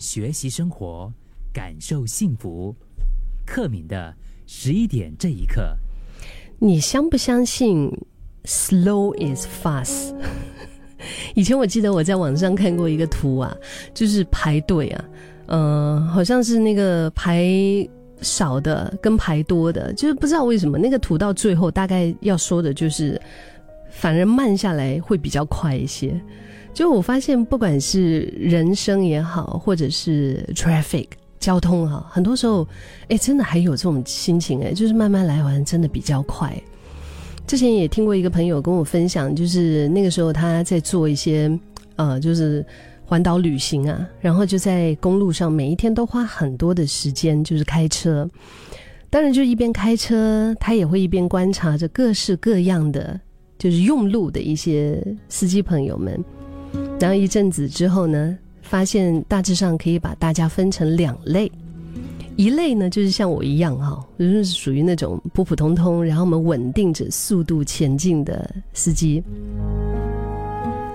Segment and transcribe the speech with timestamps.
[0.00, 1.12] 学习生活，
[1.52, 2.74] 感受幸福。
[3.46, 4.14] 克敏的
[4.46, 5.76] 十一点这一刻，
[6.58, 7.90] 你相不相信
[8.44, 10.14] slow is fast？
[11.34, 13.56] 以前我记得我在网上看过一个图啊，
[13.92, 15.04] 就是排队啊，
[15.48, 17.44] 嗯，好像是那个排
[18.20, 23.20] 少的跟排多的，就是不知道为什么那个图到最后大概要说的就是，
[23.90, 26.18] 反而慢下来会比较快一些。
[26.72, 31.06] 就我发现，不管是人生也好，或者是 traffic
[31.38, 32.66] 交通哈，很多时候，
[33.08, 36.54] 哎，真的还有这种心情哎，就是慢慢来，好像真的比较快。
[37.46, 41.50] 之前也听过一个朋友跟我分享，就是那个时候他在做一些
[41.96, 42.64] 呃，就是
[43.04, 48.28] 环岛旅行啊，然后就在公路上每一天都花很多的时间，就是开车。
[49.10, 53.20] 当然，就一边开车，他也会一边观察着各式各样的
[53.60, 56.18] 就是用路的一些司机朋友们。
[56.98, 61.52] 然后一阵子之后呢，发现大致上可以把大家分成两类。
[62.36, 69.22] 一类呢，就是像我一样哈，就是属于那种普普通通，然后我们稳定着速度前进的司机。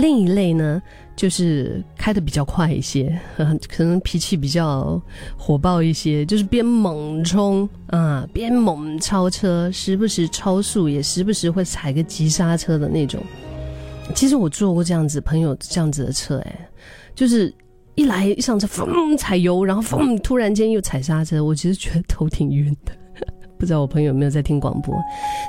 [0.00, 0.80] 另一类呢，
[1.16, 3.18] 就是开的比较快一些，
[3.68, 5.00] 可能脾气比较
[5.36, 13.22] 火爆一些，就是边猛冲啊，边猛超车，时不时超速，也时不时会踩个急刹车的那种。
[14.14, 16.68] 其实我坐过这样子朋友这样子的车，哎，
[17.14, 17.52] 就是。
[17.98, 22.92] 一来一上车，嘣踩油，然后嘣突然间又踩刹车，我其实觉得头挺晕的。
[23.58, 24.94] 不知道我朋友有没有在听广播？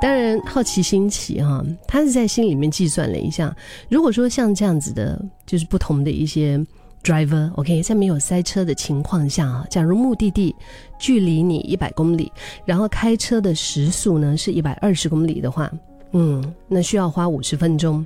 [0.00, 3.54] 当然好奇心起哈，他是在心里面计算了一下，
[3.88, 6.64] 如果说像这样子的，就是不同的一些
[7.02, 10.54] driver，OK，在没有塞车的情况下啊，假如目的地
[10.98, 12.30] 距离你一百公里，
[12.64, 15.70] 然后开车的时速呢是一百二十公里的话，
[16.12, 18.04] 嗯，那需要花五十分钟。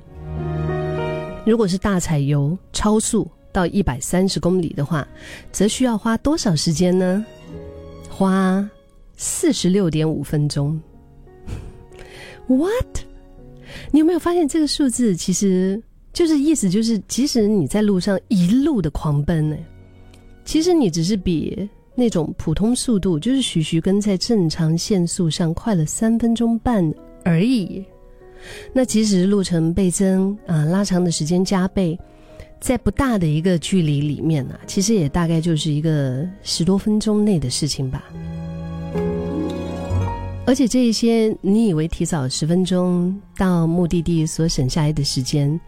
[1.45, 3.29] 如果是大踩油超速。
[3.49, 5.07] 到一百三十公里的话，
[5.51, 7.25] 则需要花多少时间呢？
[8.07, 8.69] 花
[9.17, 10.79] 四十六点五分钟。
[12.47, 12.99] What？
[13.91, 15.13] 你有没有发现这个数字？
[15.15, 15.81] 其实
[16.13, 19.57] 就是意思就是，即使你在路上一路的狂奔呢，
[20.45, 26.93] 其实你只是比那种普通速度，就是徐徐跟在正常限速上快了三分钟半
[27.25, 27.83] 而已。
[28.71, 31.99] 那即使路程倍增啊，拉长的时间加倍。
[32.59, 38.03] 在不大的一个距离里面呢，其实也大概就是一个十多分钟内的事情吧。
[40.47, 45.59] 而且这一些你以为提早十分钟到目的地所省下来的时间，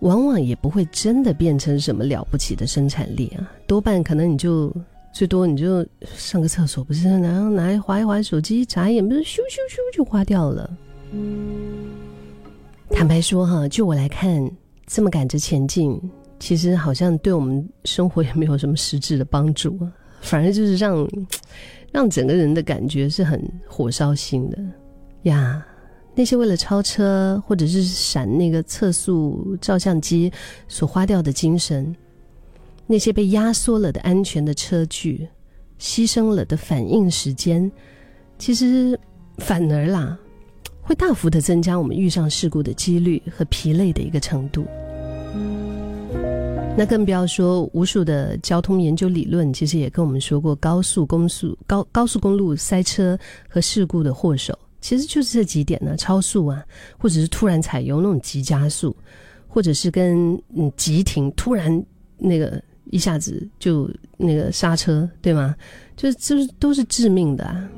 [0.00, 3.46] 往往也不会真的变成什么了不起的生产力啊。
[3.66, 4.74] 多半可能你就
[5.12, 10.70] 最多你就上个厕所，不是然后拿划一划手机，眨眼不是咻咻咻就花掉了。
[12.90, 14.50] 坦白说哈，就我来看。
[14.88, 16.00] 这么赶着前进，
[16.38, 19.76] 其实好像对我们生活也没有什么实质的帮助，
[20.20, 21.08] 反而就是让
[21.92, 24.58] 让整个人的感觉是很火烧心的
[25.22, 25.64] 呀。
[26.14, 30.32] 那些为了超车或者是闪那个测速照相机
[30.66, 31.94] 所花掉的精神，
[32.86, 35.28] 那些被压缩了的安全的车距，
[35.78, 37.70] 牺牲了的反应时间，
[38.38, 38.98] 其实
[39.38, 40.18] 反而啦。
[40.80, 44.64] 会大幅的增加我们遇上事故的几率和疲累的一个程度。
[46.78, 56.62] 那更不要说无数的交通研究理论，其实也跟我们说过，高速公路高高速公路塞车和事故的祸首，其实就是这几点呢：超速啊，
[56.98, 58.94] 或者是突然踩油那种急加速，
[59.48, 61.82] 或者是跟嗯急停，突然
[62.18, 65.56] 那个一下子就那个刹车，对吗？
[65.96, 67.44] 就是就是都是致命的。
[67.44, 67.68] 啊。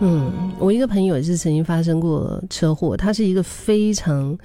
[0.00, 2.96] 嗯，我一个朋友也是曾经发生过车祸。
[2.96, 4.36] 他是一个非常，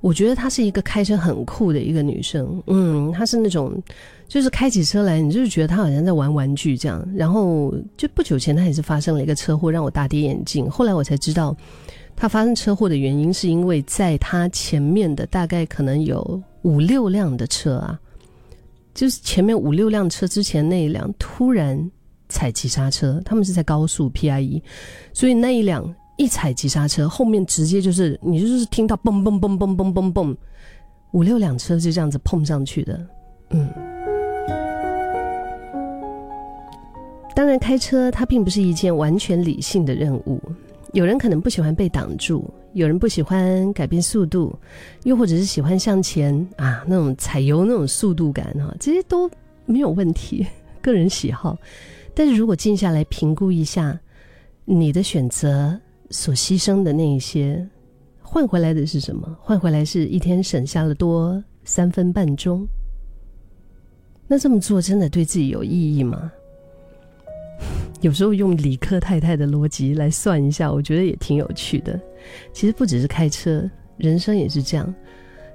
[0.00, 2.62] 我觉得她是一个开车很酷的一个女生。
[2.66, 3.82] 嗯，她是那种，
[4.28, 7.06] 就是开起车来，你就是觉得她好像在玩玩具这样。
[7.14, 10.70] 然后就不久前，她也是发生了一个车祸，让我大跌眼镜。
[10.70, 11.56] 后来我才知道，
[12.14, 17.98] 她发生车祸的原因是因为在她前面的大概可能有五六辆的车啊，
[18.94, 21.90] 就是前面五六辆车之前那一辆突然。
[22.28, 24.60] 踩急刹车，他们是在高速 PIE，
[25.12, 30.36] 所以那一辆一踩急刹车，后面直接就是你就是听到嘣嘣嘣嘣嘣嘣嘣，
[31.12, 33.06] 五六辆车就这样子碰上去的，
[33.50, 33.68] 嗯。
[37.34, 40.40] 当然，开车它并不是一件完全理性的任务，
[40.94, 44.58] 有人可能不喜欢被挡住，有人不喜欢改变速度，
[45.04, 49.30] 又或者是喜欢向前啊那种踩油那种速度感哈，这些都
[49.66, 50.46] 没有问题，
[50.80, 51.58] 个人喜好。
[52.14, 54.00] 但是如果静下来评估一下，
[54.64, 55.78] 你的选择
[56.10, 57.66] 所牺牲的那一些，
[58.20, 59.36] 换回来的是什么？
[59.40, 62.66] 换回来是一天省下了多三分半钟。
[64.28, 66.30] 那这么做真的对自己有意义吗？
[68.02, 71.98] 有时候用理科太太的逻辑来算一下，我觉得也挺有趣的。
[72.52, 74.94] 其实不只是开车，人生也是这样。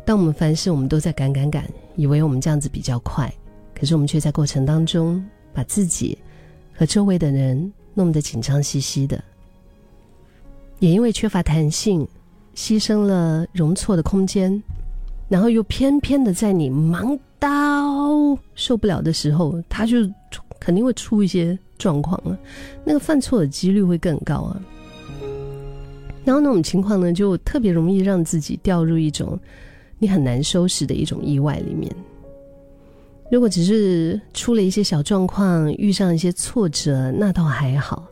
[0.04, 3.31] 当我们凡事我们都在赶赶赶，以为我们这样子比较快，
[3.75, 5.24] 可是我们却在过程当中
[5.54, 6.18] 把自己
[6.74, 9.24] 和周围的人弄得紧张兮兮的，
[10.81, 12.07] 也因为缺乏弹性，
[12.56, 14.62] 牺牲了容错的空间，
[15.30, 17.48] 然后又偏偏的在你忙到
[18.56, 19.98] 受不了的时候，他就
[20.60, 22.36] 肯定会出一些状况了，
[22.83, 24.60] 那个犯错的几率会更高啊。
[26.25, 29.39] 然后那种情况呢，就特别容易让自己掉入一种
[30.00, 31.95] 你很难收拾的一种意外里面。
[33.31, 38.07] 如果只是出了一些小状况，遇上一些挫折，那倒还好。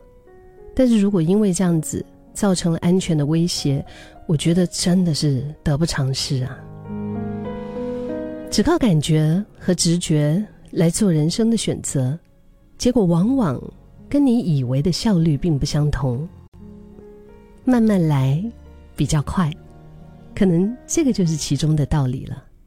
[0.72, 3.84] 但是如果因为这样子造成了安全的威胁，
[4.26, 6.58] 我觉得真的是得不偿失啊！
[8.50, 12.18] 只靠感觉和直觉来做人生的选择，
[12.78, 13.60] 结果往往
[14.08, 16.28] 跟你以为的效率并不相同。
[17.64, 18.42] 慢慢来，
[18.96, 19.52] 比较快，
[20.34, 22.42] 可能这个就是其中的道理了。